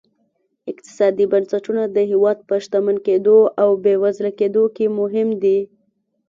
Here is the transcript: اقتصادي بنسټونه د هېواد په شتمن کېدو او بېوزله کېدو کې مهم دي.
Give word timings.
اقتصادي 0.71 1.25
بنسټونه 1.33 1.83
د 1.95 1.97
هېواد 2.11 2.37
په 2.47 2.55
شتمن 2.63 2.97
کېدو 3.07 3.37
او 3.61 3.69
بېوزله 3.83 4.31
کېدو 4.39 4.63
کې 4.75 4.85
مهم 4.99 5.29
دي. 5.43 5.59